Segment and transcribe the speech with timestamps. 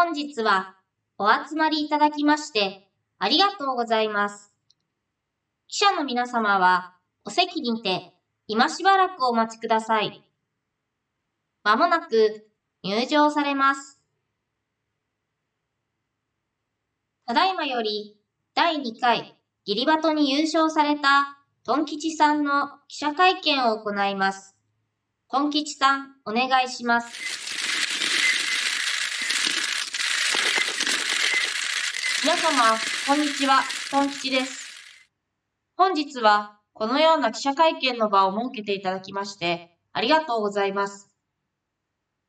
[0.00, 0.76] 本日は
[1.18, 4.54] お集まりいただきましてありがとうございます。
[5.66, 6.94] 記者の皆様は
[7.24, 8.12] お席にて
[8.46, 10.22] 今しばらくお待ちください。
[11.64, 12.46] まもなく
[12.84, 14.00] 入場されます。
[17.26, 18.16] ただいまより
[18.54, 19.34] 第2回
[19.64, 24.54] ギリバトに優勝されたトン吉さんの記者会見を行います。
[25.28, 27.47] トン吉さん、お願いします。
[32.20, 33.60] 皆様、こんにちは、
[33.92, 34.66] トン吉です。
[35.76, 41.14] 本日は、このような記者会見の場を設けていただきまして、ありがとうございます。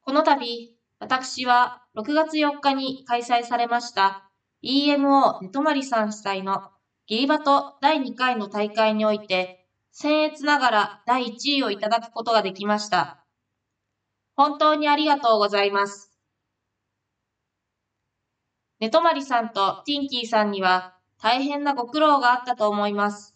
[0.00, 4.30] この度、私は6月4日に開催されました
[4.62, 6.70] EMO ネトマリさん主催の
[7.06, 13.22] ギリバト第2回の大会において、僭越ながら第1位をいただくことができました。
[14.34, 16.13] 本当にありがとうございます。
[18.80, 23.34] ネトマリさんとティンキーさんには大変なご苦労があったと思います。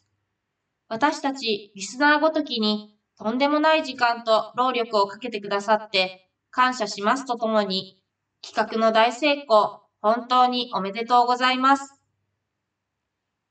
[0.89, 8.01] 私たちリスナーごときにとんでもない時間と労力をかけてくださって感謝しますとともに
[8.43, 12.01] 企画の大成功本当におめでとうございます。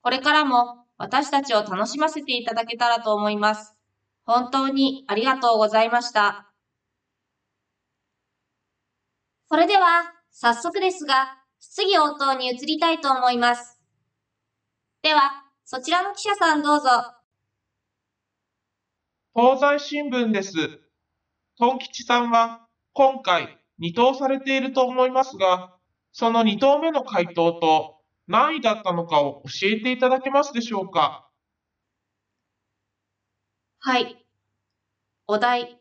[0.02, 3.76] これからも私たちを楽しませていただけたらと思います。
[4.26, 6.52] 本当にありがとうございました。
[9.50, 13.80] それでは、早速ですが、質疑応答に移りたいと思います。
[15.02, 16.90] では、そちらの記者さんどうぞ。
[19.36, 20.54] 東西新聞です。
[21.58, 25.74] トン吉さんは今回二答されていると思いますが、
[26.12, 31.30] その二答目の回答と何位だったのかを教えていただけますでしょうか？
[33.80, 34.26] はい。
[35.28, 35.78] お題。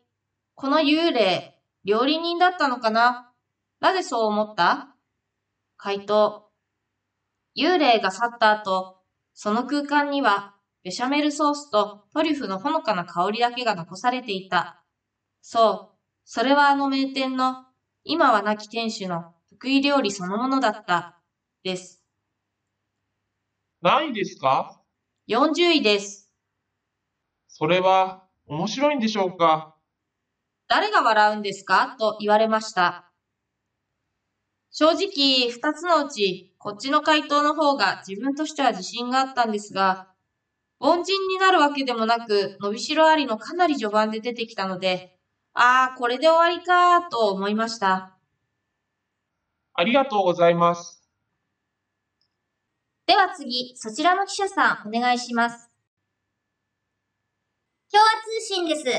[0.55, 3.33] この幽霊、料理人だったのかな？
[3.81, 4.96] なぜそう思った？
[5.79, 6.47] 回答。
[7.55, 8.97] 幽霊が去った後、
[9.35, 10.53] その空間には
[10.85, 14.75] ベシャメルソースとトリュフのほのかな香りだけが残されていた。
[15.43, 15.93] そう、
[16.25, 17.57] それはあの名店の、
[18.05, 21.09] 今は亡き店主の得意料理そのものだった。
[21.63, 21.97] です。
[23.83, 24.67] 何位ですか
[25.27, 26.23] ？40位です。
[27.49, 29.69] それは面白いんでしょうか？
[30.69, 31.89] 誰が笑うんですか？
[31.97, 33.06] と言われました。
[34.79, 40.05] 正直、二つのうち、こっちの回答の方が自分としては自信があったんですが、
[40.79, 45.17] 凡人になるわけでもなく、伸びしろありのかなり序盤で出てきたので、
[45.55, 48.19] ああ、これで終わりかーと思いました。
[49.73, 51.03] ありがとうございます。
[53.07, 55.71] では次、そちらの記者さん、お願いします。
[57.91, 58.83] 共和通信です。
[58.85, 58.91] 1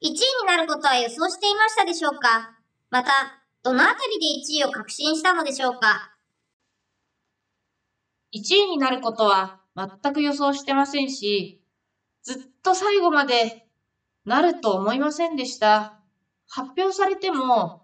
[0.00, 2.56] 位になることは予想していましたでしょうか？
[2.90, 6.16] また、どのあたりで1位を確信したのでしょうか
[8.34, 11.62] ?1 位になることは全く予想してませんし、
[12.22, 13.66] ずっと最後まで
[14.24, 16.00] なると思いませんでした。
[16.48, 17.82] 発表されても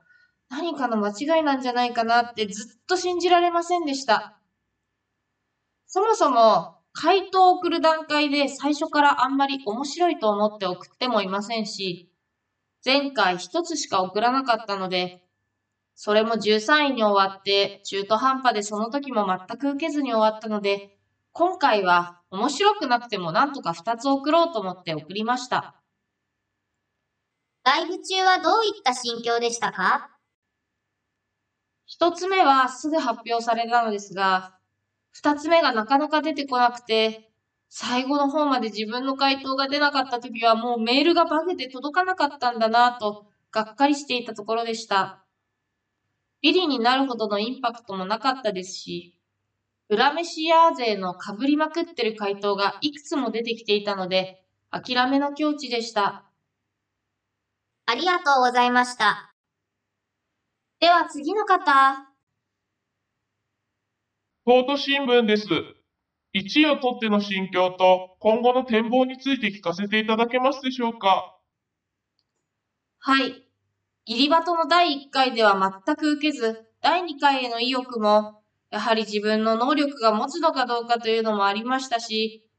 [0.48, 4.38] 何かの間違いなんじゃないかなってずっと信じられませんでした。
[5.86, 12.10] そもそも回答を送る段階で最初からあんまり面白いと思って送ってもいませんし、
[12.84, 15.23] 前回一つしか送らなかったので、
[15.96, 20.82] それも13位に終わって中途半端でその時も全く受けずに終わったので、
[21.32, 25.66] 今回は面白くなくてもなんとか2つ送ろうと思って送りました。
[27.64, 30.00] ライブ中はどういった心境でしたか？
[31.86, 34.44] 一つ目はすぐ発表されたのですが、
[35.12, 37.16] 二つ目がなかなか出てこなくて、
[37.70, 43.18] 最後の方まで自分の回答が出なかった時はもうメールがバグで届かなかったんだなぁと、
[43.52, 45.14] がっかりしていたところでした。
[46.44, 49.14] ビリになるほどのインパクトもなかったですし、
[49.88, 56.26] 裏メシアー勢の被りまくってる回答がいくつも出てきていたので、諦めの境地でした。
[57.86, 59.32] ありがとうございました。
[60.80, 62.12] では次の方。
[64.44, 65.46] 東都新聞です。
[66.34, 71.38] 1位を取っての心境と今後の展望について聞かせていただけますでしょうか
[72.98, 73.43] はい。
[74.06, 82.50] ギリバトの第1回では全く受けず、第2回への意欲も、やはり自分の能力が持つのかどうかというのもありましたし、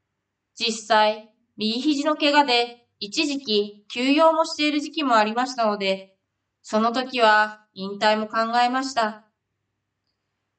[0.55, 6.17] 実際、右肘の怪我で一時期休養もしている時期もありましたので、
[6.63, 9.27] その時は引退も考えました。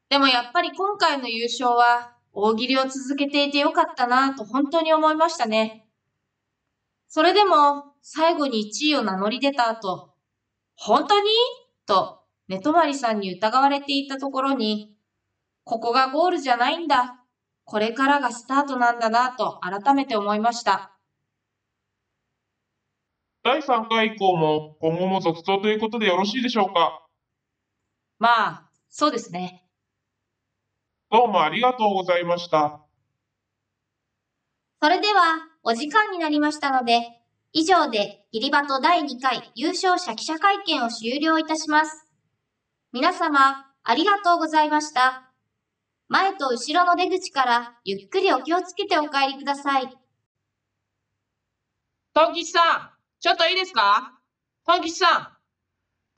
[0.09, 5.88] でもやっぱり今回の優勝は大喜利を続けていてよかったなぁと本当に思いましたね。
[7.09, 10.16] それでも最後に1位を名乗り出た後、
[10.76, 11.28] 本当に？
[11.87, 14.94] と寝泊まりさんに疑われていたところに、
[15.64, 17.25] ここがゴールじゃないんだ。
[17.64, 20.96] これからがスタートなんだなと改めて思いました。
[23.43, 27.06] 第3回以降も今後も続投ということでよろしいでしょうか？
[28.19, 29.64] まあ、そうですね。
[31.11, 32.81] どうもありがとうございました。
[34.82, 37.00] それでは、お時間になりましたので、
[37.58, 42.06] 以上で、ギリバト第2回優勝者記者会見を終了いたします。
[42.93, 45.32] 皆様、ありがとうございました。
[46.08, 49.88] 前と後ろの出口から、ゆっくりお気をつけてお帰りください。
[52.12, 54.20] トン吉さん、ちょっといいですか？
[54.67, 55.29] トン吉さん、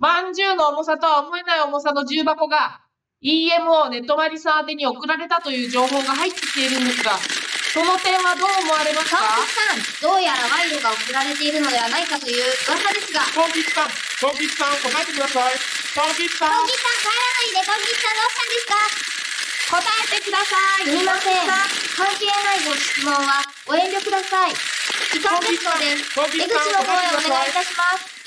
[0.00, 2.80] まんじゅうの重さとは思えない重さの重箱が
[3.22, 7.12] EMO ネットマリさん宛てに送られたという情報が入ってきているんですが、
[7.72, 9.18] その点はどう思われますか？
[9.44, 13.88] 吉さん、どうやら賄賂が送られているのではないかという噂ですが、トン吉さん、
[14.20, 15.52] トン吉さん答えてください。
[15.94, 18.80] トン吉さんトン、吉さん帰らないで、トン吉さんどうしたんですか？
[19.68, 21.44] 答えてくださいすみません。
[21.44, 24.52] 関係ないご質問はご遠慮ください。
[25.12, 25.92] 時間ですので、
[26.40, 27.52] 出口の方へお願いい。
[27.52, 28.17] たします。